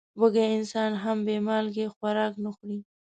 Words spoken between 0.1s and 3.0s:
وږی انسان هم بې مالګې خوراک نه خوري.